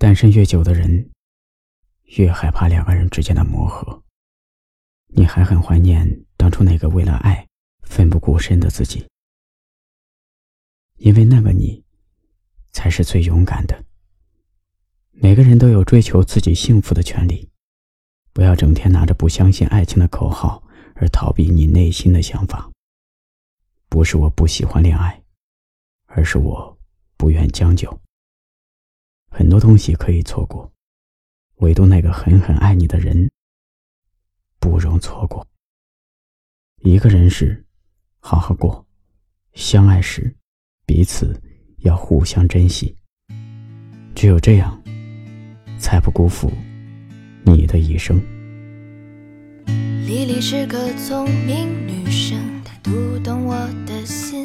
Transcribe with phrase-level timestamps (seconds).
[0.00, 1.10] 单身越久的人，
[2.16, 4.02] 越害怕两个人之间的磨合。
[5.08, 7.46] 你还很怀念当初那个为了爱
[7.82, 9.06] 奋不顾身的自己，
[10.96, 11.84] 因为那个你，
[12.72, 13.84] 才是最勇敢的。
[15.10, 17.50] 每个人都有追求自己幸福的权利，
[18.32, 22.70] 不要整天拿着不相信爱情的口号而逃避你内心的想法。
[23.90, 25.22] 不是我不喜欢恋爱，
[26.06, 26.78] 而是我
[27.18, 28.00] 不愿将就。
[29.30, 30.70] 很多东西可以错过，
[31.58, 33.30] 唯独那个狠狠爱你的人，
[34.58, 35.46] 不容错过。
[36.82, 37.64] 一个人时，
[38.18, 38.84] 好好过；
[39.54, 40.34] 相爱时，
[40.84, 41.40] 彼此
[41.78, 42.94] 要互相珍惜。
[44.14, 44.82] 只有这样，
[45.78, 46.52] 才不辜负
[47.44, 48.20] 你的一生。
[50.06, 53.54] 丽丽是个聪明女生，她读懂我
[53.86, 54.44] 的心，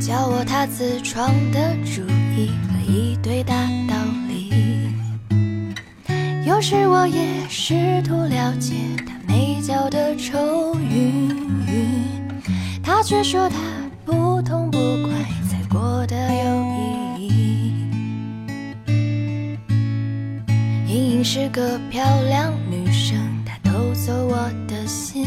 [0.00, 2.02] 教我她自创的主
[2.36, 2.50] 意。
[2.90, 3.54] 一堆大
[3.86, 3.94] 道
[4.26, 4.50] 理，
[6.44, 8.74] 有时我也试图了解
[9.06, 11.30] 他眉角的愁云，
[12.82, 13.56] 他却说他
[14.04, 15.12] 不痛不快
[15.48, 16.64] 才过得有
[17.16, 17.72] 意义。
[20.88, 25.24] 莹莹是个漂亮女生，她偷走我的心，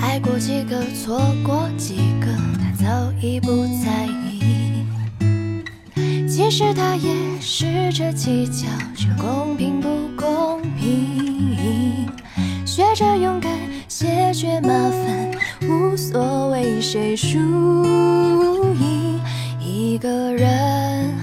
[0.00, 2.26] 爱过几个，错过几个，
[6.42, 12.10] 其实他也试着计较这公平不公平，
[12.66, 13.52] 学着勇敢，
[13.86, 15.30] 谢绝麻烦，
[15.70, 17.38] 无所谓谁输
[18.74, 19.20] 赢，
[19.60, 21.14] 一个人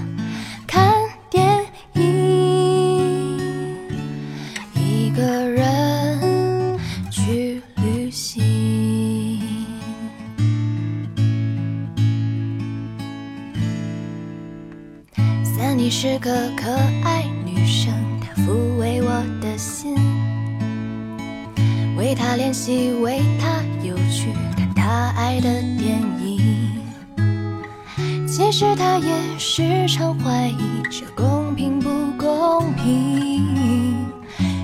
[15.90, 16.72] 你是个可
[17.04, 19.10] 爱女生，她抚慰我
[19.42, 19.96] 的心，
[21.98, 26.84] 为她练习，为她有趣，看她爱的电影。
[28.28, 31.90] 其实她也时常怀疑这公平不
[32.20, 34.06] 公平，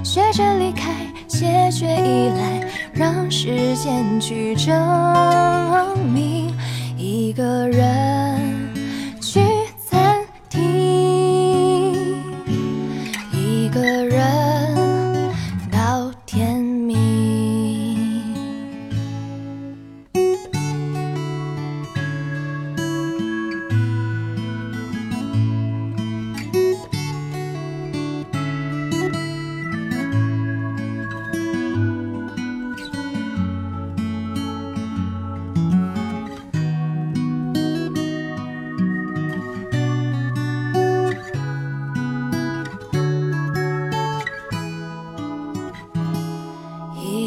[0.04, 0.94] 学着离开，
[1.28, 6.56] 谢绝依赖，让时间去证明
[6.96, 8.75] 一个人。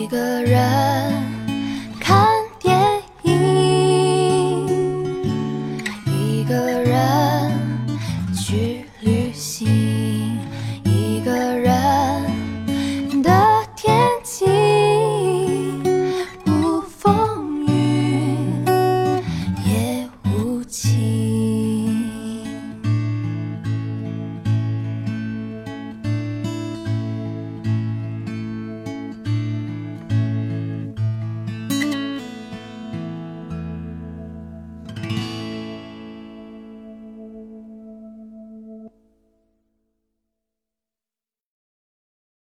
[0.09, 0.78] 个人。